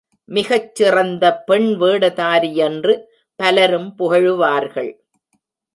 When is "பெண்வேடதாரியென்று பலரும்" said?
1.47-3.95